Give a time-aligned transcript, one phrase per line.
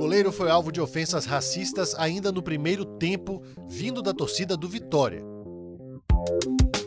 [0.00, 5.22] goleiro foi alvo de ofensas racistas ainda no primeiro tempo, vindo da torcida do Vitória.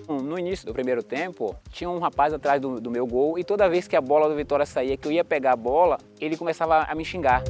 [0.10, 3.70] No início do primeiro tempo, tinha um rapaz atrás do, do, meu gol e toda
[3.70, 6.86] vez que a bola do Vitória saía, que eu ia pegar a bola, ele começava
[6.90, 7.44] a me xingar.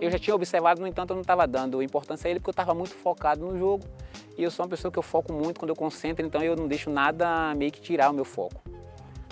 [0.00, 2.52] Eu já tinha observado, no entanto, eu não estava dando importância a ele porque eu
[2.52, 3.84] estava muito focado no jogo.
[4.36, 6.66] E eu sou uma pessoa que eu foco muito quando eu concentro, então eu não
[6.66, 8.60] deixo nada meio que tirar o meu foco.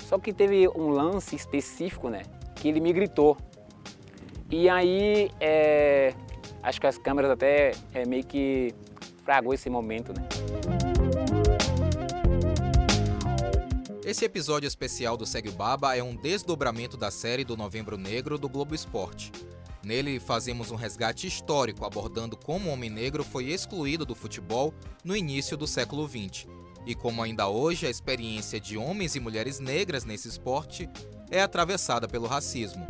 [0.06, 2.22] Só que teve um lance específico, né,
[2.54, 3.36] que ele me gritou.
[4.50, 6.14] E aí, é,
[6.62, 8.74] acho que as câmeras até é, meio que
[9.24, 10.26] fragou esse momento, né.
[14.04, 18.48] Esse episódio especial do Segue Baba é um desdobramento da série do Novembro Negro do
[18.48, 19.30] Globo Esporte.
[19.84, 24.72] Nele fazemos um resgate histórico abordando como o homem negro foi excluído do futebol
[25.04, 26.46] no início do século XX
[26.86, 30.88] e como ainda hoje a experiência de homens e mulheres negras nesse esporte
[31.30, 32.86] é atravessada pelo racismo.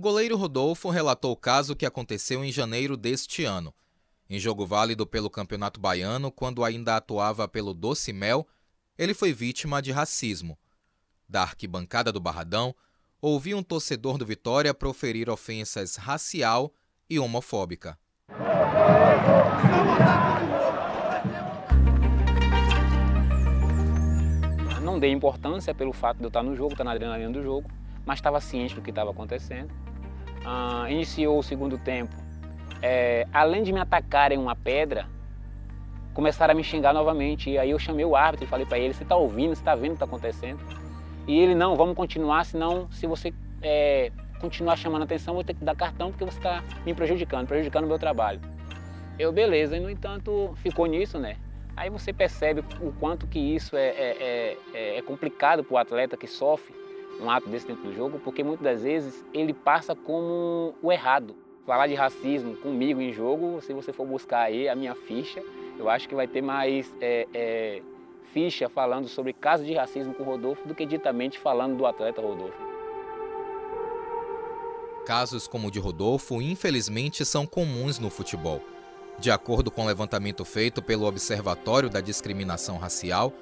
[0.00, 3.72] Goleiro Rodolfo relatou o caso que aconteceu em janeiro deste ano.
[4.28, 8.46] Em jogo válido pelo Campeonato Baiano, quando ainda atuava pelo Doce Mel,
[8.96, 10.58] ele foi vítima de racismo.
[11.28, 12.74] Da arquibancada do Barradão,
[13.20, 16.72] ouvi um torcedor do Vitória proferir ofensas racial
[17.08, 17.98] e homofóbica.
[24.82, 27.70] Não dei importância pelo fato de eu estar no jogo, estar na adrenalina do jogo,
[28.06, 29.89] mas estava ciente do que estava acontecendo.
[30.44, 32.14] Ah, iniciou o segundo tempo.
[32.82, 35.06] É, além de me atacarem uma pedra,
[36.14, 37.50] começaram a me xingar novamente.
[37.50, 39.54] E aí eu chamei o árbitro e falei para ele: Você está ouvindo?
[39.54, 40.60] Você está vendo o que está acontecendo?
[41.26, 45.54] E ele: Não, vamos continuar, senão, se você é, continuar chamando atenção, eu vou ter
[45.54, 48.40] que dar cartão porque você está me prejudicando, prejudicando o meu trabalho.
[49.18, 51.36] Eu, beleza, e no entanto ficou nisso, né?
[51.76, 56.16] Aí você percebe o quanto que isso é, é, é, é complicado para o atleta
[56.16, 56.79] que sofre
[57.20, 61.34] um ato desse dentro do jogo, porque muitas das vezes ele passa como o errado.
[61.66, 65.42] Falar de racismo comigo em jogo, se você for buscar aí a minha ficha,
[65.78, 67.82] eu acho que vai ter mais é, é,
[68.32, 72.20] ficha falando sobre casos de racismo com o Rodolfo do que ditamente falando do atleta
[72.20, 72.58] Rodolfo.
[75.06, 78.60] Casos como o de Rodolfo, infelizmente, são comuns no futebol.
[79.18, 83.32] De acordo com o levantamento feito pelo Observatório da Discriminação Racial,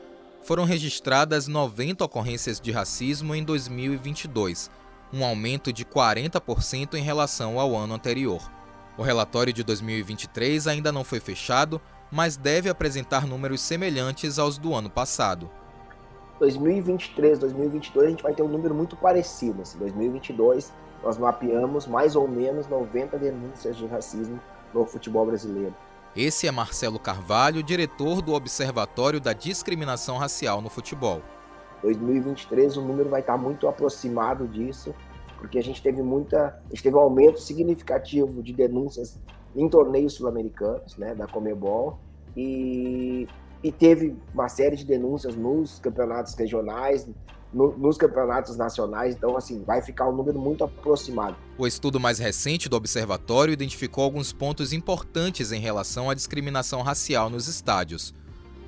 [0.43, 4.71] foram registradas 90 ocorrências de racismo em 2022,
[5.13, 8.51] um aumento de 40% em relação ao ano anterior.
[8.97, 14.75] O relatório de 2023 ainda não foi fechado mas deve apresentar números semelhantes aos do
[14.75, 15.51] ano passado.
[16.39, 19.63] 2023, 2022 a gente vai ter um número muito parecido.
[19.63, 20.73] Assim, 2022
[21.03, 24.41] nós mapeamos mais ou menos 90 denúncias de racismo
[24.73, 25.75] no futebol brasileiro.
[26.21, 31.23] Esse é Marcelo Carvalho, diretor do Observatório da Discriminação Racial no Futebol.
[31.81, 34.93] 2023 o número vai estar muito aproximado disso,
[35.37, 39.17] porque a gente teve muita, a gente teve um aumento significativo de denúncias
[39.55, 42.01] em torneios sul-americanos, né, da Comebol,
[42.37, 43.29] e,
[43.63, 47.09] e teve uma série de denúncias nos campeonatos regionais,
[47.53, 51.37] no, nos campeonatos nacionais, então assim, vai ficar um número muito aproximado.
[51.57, 57.31] O estudo mais recente do observatório identificou alguns pontos importantes em relação à discriminação racial
[57.31, 58.15] nos estádios.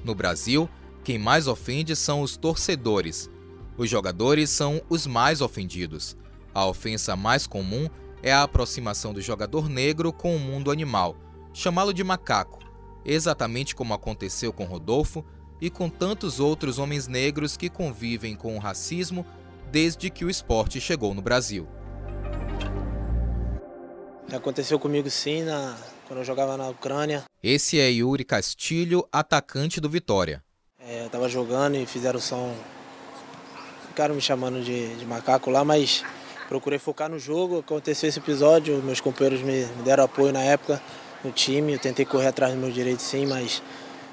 [0.04, 0.69] No Brasil,
[1.04, 3.30] quem mais ofende são os torcedores.
[3.76, 6.16] Os jogadores são os mais ofendidos.
[6.54, 7.88] A ofensa mais comum
[8.22, 11.16] é a aproximação do jogador negro com o mundo animal,
[11.52, 12.58] chamá-lo de macaco,
[13.04, 15.24] exatamente como aconteceu com Rodolfo
[15.60, 19.26] e com tantos outros homens negros que convivem com o racismo
[19.71, 21.69] desde que o esporte chegou no Brasil.
[24.32, 25.76] Aconteceu comigo sim, na...
[26.06, 27.25] quando eu jogava na Ucrânia.
[27.43, 30.43] Esse é Yuri Castilho, atacante do Vitória.
[30.78, 32.54] É, eu estava jogando e fizeram som.
[33.88, 36.04] Ficaram me chamando de, de macaco lá, mas
[36.49, 37.59] procurei focar no jogo.
[37.59, 40.81] Aconteceu esse episódio, meus companheiros me, me deram apoio na época
[41.25, 41.72] no time.
[41.72, 43.60] Eu tentei correr atrás dos meus direitos sim, mas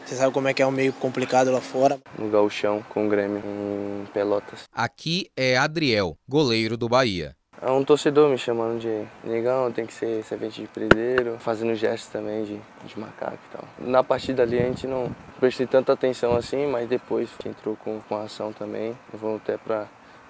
[0.08, 2.00] você sabe como é que é um meio complicado lá fora.
[2.18, 4.64] No gauchão, com o Grêmio, em Pelotas.
[4.74, 7.36] Aqui é Adriel, goleiro do Bahia.
[7.62, 12.10] É um torcedor me chamando de negão, tem que ser servente de preseiro, fazendo gestos
[12.10, 13.66] também de, de macaco e tal.
[13.80, 18.16] Na partida ali a gente não prestei tanta atenção assim, mas depois entrou com, com
[18.16, 18.96] a ação também.
[19.12, 19.88] Eu vou até para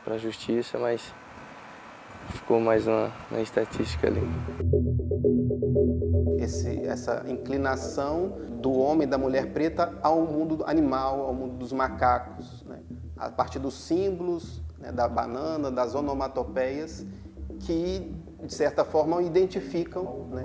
[0.08, 1.14] a justiça, mas
[2.34, 4.22] ficou mais na, na estatística ali.
[6.98, 12.64] Essa inclinação do homem e da mulher preta ao mundo animal, ao mundo dos macacos,
[12.64, 12.80] né?
[13.16, 17.06] a partir dos símbolos, né, da banana, das onomatopeias,
[17.60, 18.12] que
[18.44, 20.44] de certa forma identificam né,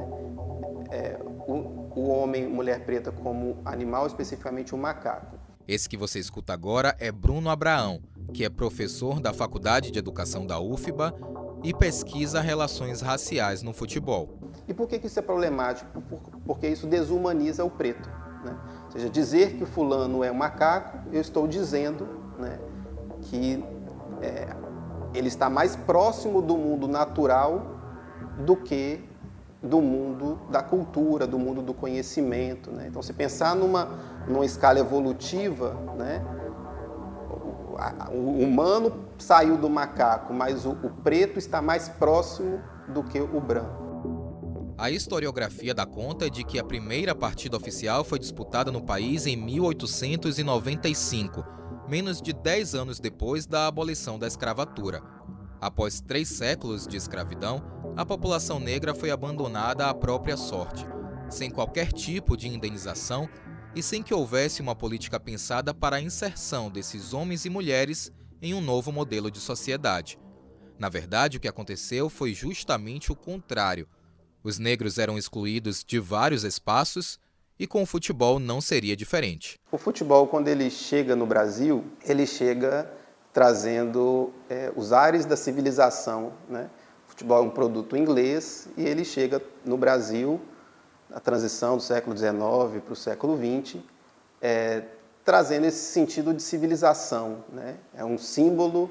[0.90, 5.36] é, o, o homem e mulher preta como animal, especificamente o macaco.
[5.66, 8.00] Esse que você escuta agora é Bruno Abraão,
[8.32, 11.14] que é professor da Faculdade de Educação da UFBA
[11.62, 14.38] e pesquisa relações raciais no futebol.
[14.66, 16.02] E por que isso é problemático?
[16.46, 18.08] Porque isso desumaniza o preto.
[18.44, 18.56] Né?
[18.86, 22.06] Ou seja, dizer que o fulano é um macaco, eu estou dizendo
[22.38, 22.58] né,
[23.22, 23.64] que
[24.20, 24.54] é,
[25.14, 27.76] ele está mais próximo do mundo natural
[28.38, 29.08] do que
[29.62, 32.72] do mundo da cultura, do mundo do conhecimento.
[32.72, 32.86] Né?
[32.88, 33.88] Então, se pensar numa,
[34.26, 36.20] numa escala evolutiva, né?
[38.12, 43.40] o humano saiu do macaco, mas o, o preto está mais próximo do que o
[43.40, 43.91] branco.
[44.82, 49.36] A historiografia dá conta de que a primeira partida oficial foi disputada no país em
[49.36, 51.44] 1895,
[51.88, 55.00] menos de 10 anos depois da abolição da escravatura.
[55.60, 57.62] Após três séculos de escravidão,
[57.96, 60.84] a população negra foi abandonada à própria sorte,
[61.30, 63.28] sem qualquer tipo de indenização
[63.76, 68.10] e sem que houvesse uma política pensada para a inserção desses homens e mulheres
[68.42, 70.18] em um novo modelo de sociedade.
[70.76, 73.86] Na verdade, o que aconteceu foi justamente o contrário.
[74.44, 77.18] Os negros eram excluídos de vários espaços
[77.58, 79.58] e com o futebol não seria diferente.
[79.70, 82.90] O futebol, quando ele chega no Brasil, ele chega
[83.32, 86.68] trazendo é, os ares da civilização, né?
[87.06, 90.40] futebol é um produto inglês e ele chega no Brasil,
[91.08, 93.80] na transição do século XIX para o século XX,
[94.40, 94.82] é,
[95.24, 97.44] trazendo esse sentido de civilização.
[97.52, 97.76] Né?
[97.94, 98.90] É um símbolo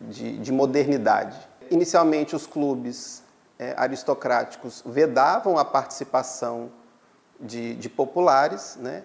[0.00, 1.36] de, de modernidade.
[1.70, 3.22] Inicialmente, os clubes
[3.62, 6.72] é, aristocráticos vedavam a participação
[7.38, 8.76] de, de populares.
[8.80, 9.04] Né?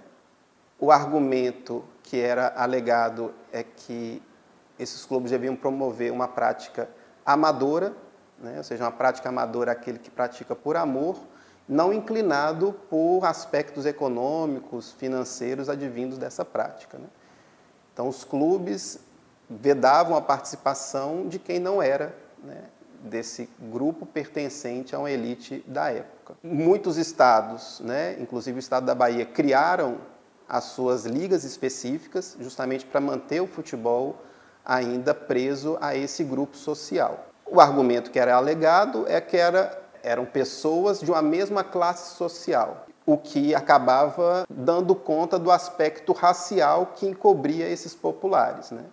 [0.79, 4.21] O argumento que era alegado é que
[4.79, 6.89] esses clubes deviam promover uma prática
[7.23, 7.93] amadora,
[8.39, 8.57] né?
[8.57, 11.17] ou seja, uma prática amadora aquele que pratica por amor,
[11.69, 16.97] não inclinado por aspectos econômicos, financeiros advindos dessa prática.
[16.97, 17.07] Né?
[17.93, 18.99] Então, os clubes
[19.49, 22.63] vedavam a participação de quem não era né,
[23.01, 26.35] desse grupo pertencente a uma elite da época.
[26.43, 29.97] Muitos estados, né, inclusive o estado da Bahia, criaram
[30.47, 34.15] as suas ligas específicas justamente para manter o futebol
[34.65, 37.27] ainda preso a esse grupo social.
[37.45, 42.85] O argumento que era alegado é que era, eram pessoas de uma mesma classe social,
[43.05, 48.71] o que acabava dando conta do aspecto racial que encobria esses populares.
[48.71, 48.83] Né?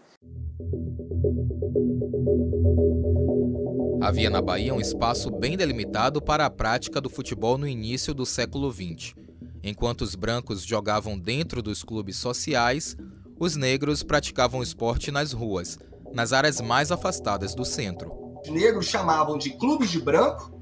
[4.04, 8.26] Havia na Bahia um espaço bem delimitado para a prática do futebol no início do
[8.26, 9.14] século XX.
[9.62, 12.96] Enquanto os brancos jogavam dentro dos clubes sociais,
[13.40, 15.78] os negros praticavam esporte nas ruas,
[16.12, 20.52] nas áreas mais afastadas do centro negros chamavam de clubes de branco,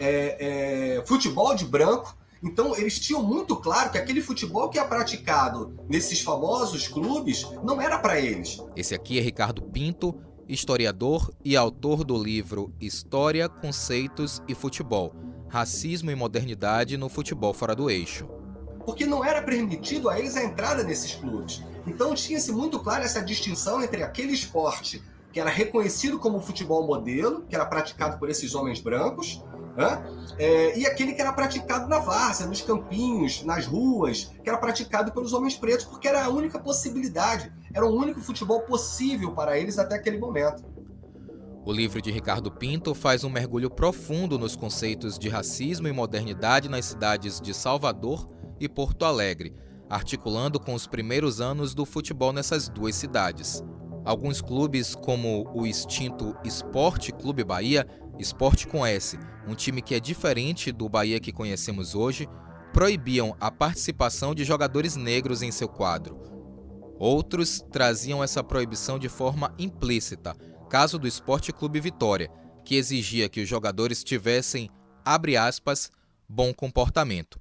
[0.00, 2.16] é, é, futebol de branco.
[2.42, 7.80] Então, eles tinham muito claro que aquele futebol que é praticado nesses famosos clubes não
[7.80, 8.62] era para eles.
[8.76, 10.14] Esse aqui é Ricardo Pinto,
[10.48, 15.14] historiador e autor do livro História, Conceitos e Futebol:
[15.48, 18.26] Racismo e Modernidade no Futebol Fora do Eixo.
[18.84, 21.62] Porque não era permitido a eles a entrada nesses clubes.
[21.86, 25.02] Então, tinha-se muito claro essa distinção entre aquele esporte
[25.32, 29.44] que era reconhecido como futebol modelo, que era praticado por esses homens brancos,
[29.76, 30.02] né?
[30.38, 35.12] é, e aquele que era praticado na várzea, nos campinhos, nas ruas, que era praticado
[35.12, 39.78] pelos homens pretos, porque era a única possibilidade, era o único futebol possível para eles
[39.78, 40.64] até aquele momento.
[41.64, 46.68] O livro de Ricardo Pinto faz um mergulho profundo nos conceitos de racismo e modernidade
[46.68, 48.26] nas cidades de Salvador
[48.58, 49.54] e Porto Alegre,
[49.88, 53.62] articulando com os primeiros anos do futebol nessas duas cidades.
[54.04, 57.86] Alguns clubes, como o extinto Esporte Clube Bahia,
[58.18, 62.26] Esporte com S, um time que é diferente do Bahia que conhecemos hoje,
[62.72, 66.37] proibiam a participação de jogadores negros em seu quadro.
[66.98, 70.34] Outros traziam essa proibição de forma implícita,
[70.68, 72.30] caso do Esporte Clube Vitória,
[72.64, 74.68] que exigia que os jogadores tivessem,
[75.04, 75.90] abre aspas,
[76.28, 77.40] bom comportamento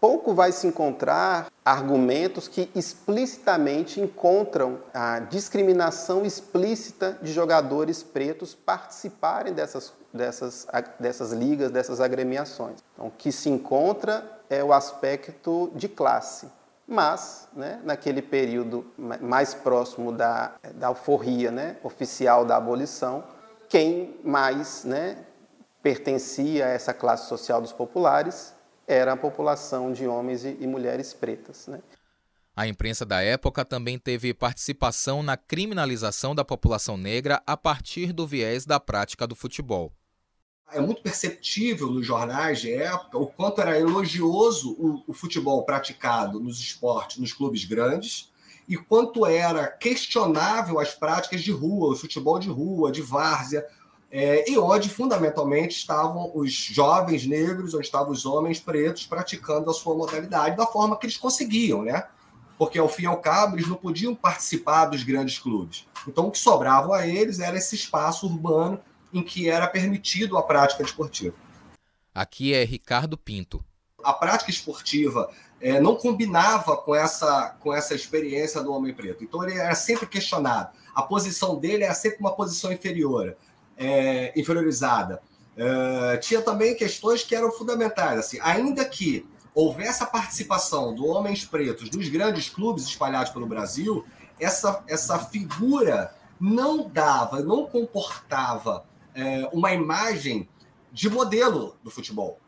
[0.00, 9.52] pouco vai se encontrar argumentos que explicitamente encontram a discriminação explícita de jogadores pretos participarem
[9.52, 10.66] dessas, dessas,
[10.98, 12.78] dessas ligas, dessas agremiações.
[12.94, 16.48] Então, o que se encontra é o aspecto de classe.
[16.92, 23.22] Mas, né, naquele período mais próximo da, da alforria né, oficial da abolição,
[23.68, 25.24] quem mais né,
[25.80, 28.52] pertencia a essa classe social dos populares
[28.88, 31.68] era a população de homens e, mulheres pretas.
[31.68, 31.80] Né?
[32.56, 38.26] A imprensa da época também teve participação na criminalização da população negra a partir do
[38.26, 39.92] viés da prática do futebol.
[40.72, 46.38] É muito perceptível nos jornais de época o quanto era elogioso o, o futebol praticado
[46.38, 48.30] nos esportes, nos clubes grandes,
[48.68, 53.66] e quanto era questionável as práticas de rua, o futebol de rua, de várzea,
[54.12, 59.74] é, e onde fundamentalmente estavam os jovens negros, onde estavam os homens pretos praticando a
[59.74, 62.06] sua modalidade da forma que eles conseguiam, né?
[62.58, 65.86] Porque ao fim e ao cabo eles não podiam participar dos grandes clubes.
[66.06, 68.80] Então o que sobrava a eles era esse espaço urbano
[69.12, 71.34] em que era permitido a prática esportiva.
[72.14, 73.64] Aqui é Ricardo Pinto.
[74.02, 79.22] A prática esportiva é, não combinava com essa, com essa experiência do homem preto.
[79.22, 80.70] Então ele era sempre questionado.
[80.94, 83.36] A posição dele era sempre uma posição inferior,
[83.76, 85.22] é, inferiorizada.
[85.56, 88.18] É, tinha também questões que eram fundamentais.
[88.18, 94.04] Assim, ainda que houvesse a participação de homens pretos nos grandes clubes espalhados pelo Brasil,
[94.38, 100.48] essa, essa figura não dava, não comportava é, uma imagem
[100.92, 102.38] de modelo do futebol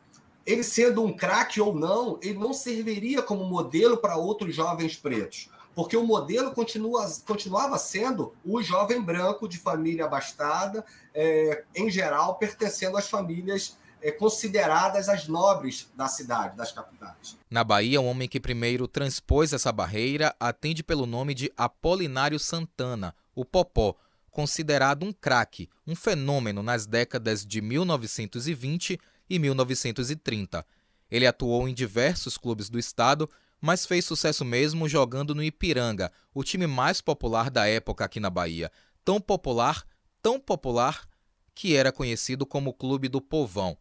[0.45, 5.49] ele sendo um craque ou não, ele não serviria como modelo para outros jovens pretos.
[5.75, 12.35] Porque o modelo continua, continuava sendo o jovem branco de família abastada, é, em geral,
[12.35, 17.39] pertencendo às famílias é, consideradas as nobres da cidade, das capitais.
[17.49, 23.15] Na Bahia, o homem que primeiro transpôs essa barreira atende pelo nome de Apolinário Santana,
[23.35, 23.97] o Popó,
[24.33, 28.99] considerado um craque, um fenômeno nas décadas de 1920
[29.29, 30.67] e 1930.
[31.11, 33.29] Ele atuou em diversos clubes do estado,
[33.61, 38.31] mas fez sucesso mesmo jogando no Ipiranga, o time mais popular da época aqui na
[38.31, 38.73] Bahia.
[39.05, 39.85] Tão popular,
[40.23, 41.07] tão popular,
[41.55, 43.77] que era conhecido como Clube do Povão.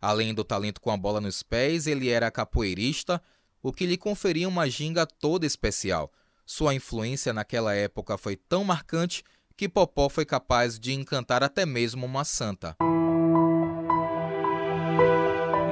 [0.00, 3.22] Além do talento com a bola nos pés, ele era capoeirista,
[3.62, 6.10] o que lhe conferia uma ginga toda especial.
[6.46, 9.22] Sua influência naquela época foi tão marcante
[9.62, 12.74] que Popó foi capaz de encantar até mesmo uma santa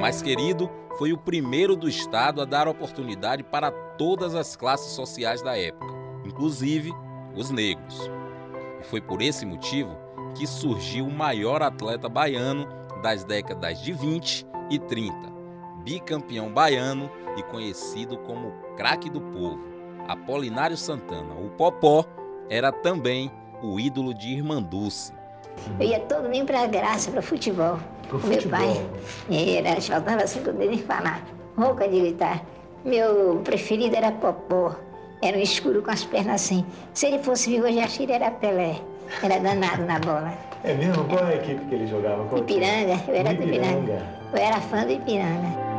[0.01, 5.43] mais querido, foi o primeiro do Estado a dar oportunidade para todas as classes sociais
[5.43, 5.93] da época,
[6.25, 6.93] inclusive
[7.35, 8.09] os negros.
[8.81, 9.99] E foi por esse motivo
[10.37, 12.69] que surgiu o maior atleta baiano
[13.03, 15.17] das décadas de 20 e 30,
[15.83, 19.61] bicampeão baiano e conhecido como craque do povo,
[20.07, 21.35] Apolinário Santana.
[21.35, 22.05] O Popó
[22.49, 25.13] era também o ídolo de Irmanduce.
[25.79, 27.79] Eu ia todo nem para a graça, para futebol.
[28.09, 28.59] Pro meu futebol.
[28.59, 31.23] pai era, faltava cinco dedos falar,
[31.57, 32.45] rouca de gritar.
[32.85, 34.75] Meu preferido era Popó,
[35.23, 36.65] era um escuro com as pernas assim.
[36.95, 38.81] Se ele fosse vivo, hoje acho que ele era Pelé.
[39.23, 40.33] Era danado na bola.
[40.63, 41.05] É mesmo?
[41.05, 42.25] Qual é a equipe que ele jogava?
[42.27, 44.07] Qual Ipiranga, eu era do Ipiranga.
[44.33, 45.71] Eu era fã do Ipiranga.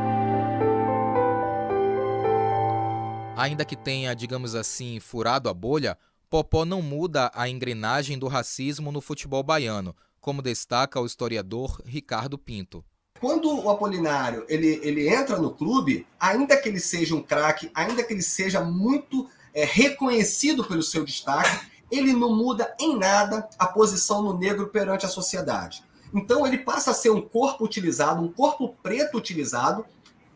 [3.36, 5.96] Ainda que tenha, digamos assim, furado a bolha,
[6.32, 12.38] Popó não muda a engrenagem do racismo no futebol baiano, como destaca o historiador Ricardo
[12.38, 12.82] Pinto.
[13.20, 18.02] Quando o Apolinário ele, ele entra no clube, ainda que ele seja um craque, ainda
[18.02, 23.66] que ele seja muito é, reconhecido pelo seu destaque, ele não muda em nada a
[23.66, 25.84] posição no negro perante a sociedade.
[26.14, 29.84] Então ele passa a ser um corpo utilizado, um corpo preto utilizado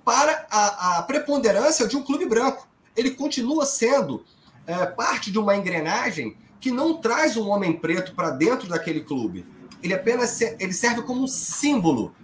[0.05, 2.69] para a, a preponderância de um clube branco.
[2.95, 4.27] Ele continua sendo
[4.67, 9.47] é, parte de uma engrenagem que não traz um homem preto para dentro daquele clube.
[9.83, 12.15] Ele apenas ele serve como um símbolo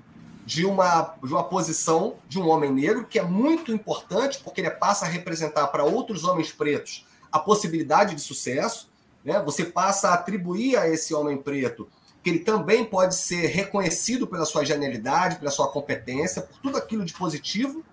[0.45, 4.71] de uma, de uma posição de um homem negro que é muito importante porque ele
[4.71, 8.91] passa a representar para outros homens pretos a possibilidade de sucesso.
[9.25, 9.41] Né?
[9.45, 11.89] Você passa a atribuir a esse homem preto
[12.23, 17.05] que ele também pode ser reconhecido pela sua genialidade, pela sua competência, por tudo aquilo
[17.05, 17.85] de positivo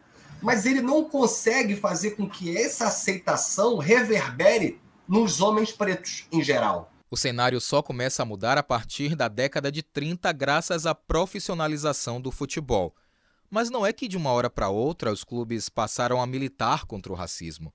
[0.41, 6.91] mas ele não consegue fazer com que essa aceitação reverbere nos homens pretos em geral.
[7.12, 12.22] O cenário só começa a mudar a partir da década de 30, graças à profissionalização
[12.22, 12.96] do futebol.
[13.50, 17.12] Mas não é que de uma hora para outra os clubes passaram a militar contra
[17.12, 17.74] o racismo.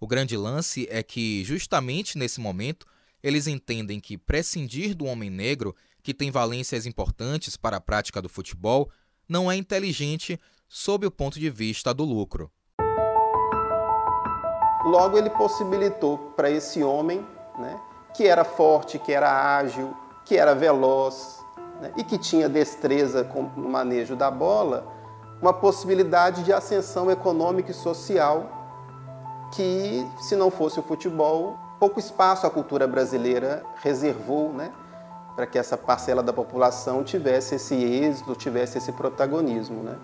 [0.00, 2.84] O grande lance é que, justamente nesse momento,
[3.22, 8.28] eles entendem que prescindir do homem negro, que tem valências importantes para a prática do
[8.28, 8.90] futebol,
[9.28, 10.40] não é inteligente
[10.74, 12.50] sob o ponto de vista do lucro.
[14.86, 17.18] Logo, ele possibilitou para esse homem,
[17.58, 17.78] né,
[18.14, 21.44] que era forte, que era ágil, que era veloz
[21.78, 24.90] né, e que tinha destreza com o manejo da bola,
[25.42, 28.46] uma possibilidade de ascensão econômica e social
[29.54, 34.72] que, se não fosse o futebol, pouco espaço a cultura brasileira reservou né,
[35.36, 39.82] para que essa parcela da população tivesse esse êxito, tivesse esse protagonismo.
[39.82, 39.98] Né?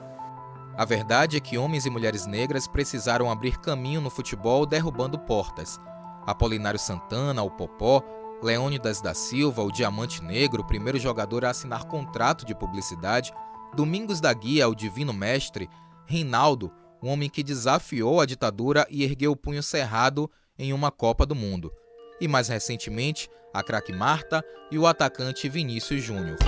[0.78, 5.76] A verdade é que homens e mulheres negras precisaram abrir caminho no futebol derrubando portas.
[6.24, 8.00] Apolinário Santana, o Popó,
[8.40, 13.32] Leônidas da Silva, o Diamante Negro, o primeiro jogador a assinar contrato de publicidade,
[13.74, 15.68] Domingos da Guia, o Divino Mestre,
[16.06, 21.26] Reinaldo, um homem que desafiou a ditadura e ergueu o punho cerrado em uma Copa
[21.26, 21.72] do Mundo.
[22.20, 26.38] E mais recentemente, a craque Marta e o atacante Vinícius Júnior.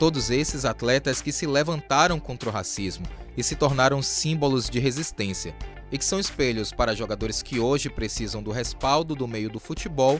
[0.00, 3.04] Todos esses atletas que se levantaram contra o racismo
[3.36, 5.54] e se tornaram símbolos de resistência,
[5.92, 10.18] e que são espelhos para jogadores que hoje precisam do respaldo do meio do futebol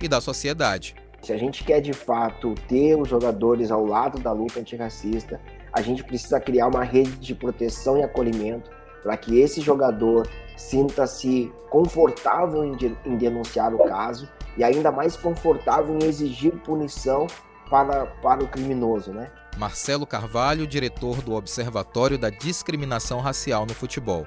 [0.00, 0.96] e da sociedade.
[1.20, 5.38] Se a gente quer de fato ter os jogadores ao lado da luta antirracista,
[5.74, 8.70] a gente precisa criar uma rede de proteção e acolhimento
[9.02, 15.18] para que esse jogador sinta-se confortável em, de, em, denunciar o caso e ainda mais
[15.18, 17.26] confortável em exigir punição
[17.68, 19.30] para, para o criminoso, né?
[19.56, 24.26] Marcelo Carvalho, diretor do Observatório da Discriminação Racial no Futebol.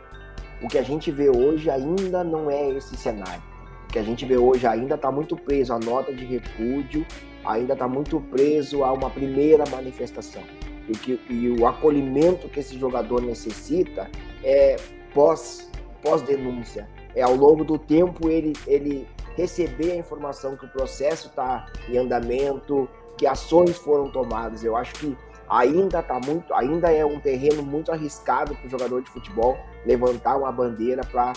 [0.61, 3.41] O que a gente vê hoje ainda não é esse cenário.
[3.85, 7.05] O que a gente vê hoje ainda está muito preso à nota de repúdio,
[7.43, 10.43] ainda está muito preso a uma primeira manifestação.
[10.87, 14.09] E, que, e o acolhimento que esse jogador necessita
[14.43, 14.75] é
[15.13, 15.69] pós,
[16.03, 16.87] pós-denúncia.
[17.15, 21.97] É ao longo do tempo ele, ele receber a informação que o processo está em
[21.97, 22.89] andamento,
[23.21, 24.63] que ações foram tomadas.
[24.63, 25.15] Eu acho que
[25.47, 30.37] ainda tá muito, ainda é um terreno muito arriscado para o jogador de futebol levantar
[30.37, 31.33] uma bandeira para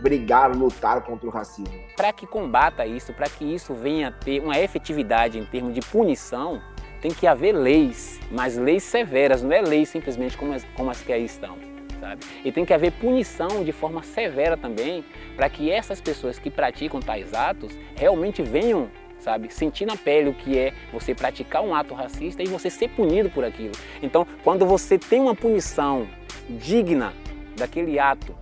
[0.00, 1.74] brigar, lutar contra o racismo.
[1.94, 5.82] Para que combata isso, para que isso venha a ter uma efetividade em termos de
[5.82, 6.62] punição,
[7.02, 11.02] tem que haver leis, mas leis severas, não é leis simplesmente como as, como as
[11.02, 11.58] que aí estão.
[12.00, 12.24] Sabe?
[12.42, 15.04] E tem que haver punição de forma severa também,
[15.36, 19.52] para que essas pessoas que praticam tais atos realmente venham sabe?
[19.52, 23.30] Sentir na pele o que é você praticar um ato racista e você ser punido
[23.30, 23.72] por aquilo.
[24.02, 26.08] Então, quando você tem uma punição
[26.48, 27.12] digna
[27.56, 28.34] daquele ato,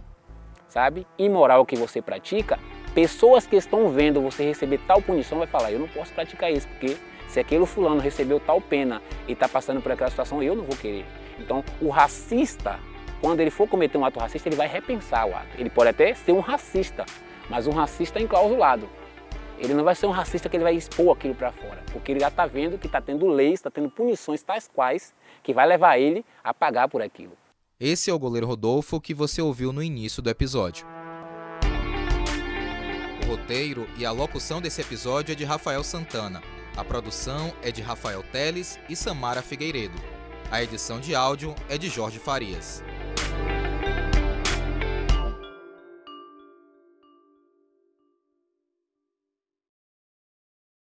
[0.68, 1.06] sabe?
[1.18, 2.58] Imoral que você pratica,
[2.94, 6.68] pessoas que estão vendo você receber tal punição vai falar: eu não posso praticar isso,
[6.68, 6.96] porque
[7.28, 10.76] se aquele fulano recebeu tal pena e está passando por aquela situação, eu não vou
[10.76, 11.04] querer.
[11.38, 12.78] Então, o racista,
[13.20, 15.48] quando ele for cometer um ato racista, ele vai repensar o ato.
[15.58, 17.04] Ele pode até ser um racista,
[17.50, 18.88] mas um racista enclausulado.
[19.58, 22.20] Ele não vai ser um racista que ele vai expor aquilo para fora, porque ele
[22.20, 25.98] já está vendo que está tendo leis, está tendo punições tais quais que vai levar
[25.98, 27.32] ele a pagar por aquilo.
[27.78, 30.86] Esse é o goleiro Rodolfo que você ouviu no início do episódio.
[33.22, 36.42] O roteiro e a locução desse episódio é de Rafael Santana.
[36.76, 39.98] A produção é de Rafael Teles e Samara Figueiredo.
[40.50, 42.84] A edição de áudio é de Jorge Farias.